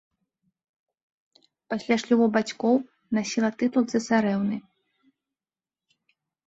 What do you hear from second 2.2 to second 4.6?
бацькоў насіла тытул цэсарэўны.